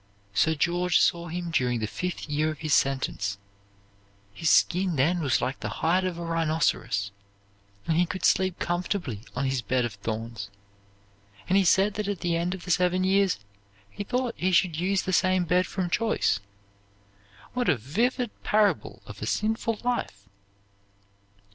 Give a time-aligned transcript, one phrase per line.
[0.33, 3.37] Sir George saw him during the fifth year of his sentence.
[4.33, 7.11] His skin then was like the hide of a rhinoceros;
[7.85, 10.49] and he could sleep comfortably on his bed of thorns,
[11.47, 13.37] and he said that at the end of the seven years
[13.91, 16.39] he thought he should use the same bed from choice.
[17.53, 20.27] What a vivid parable of a sinful life!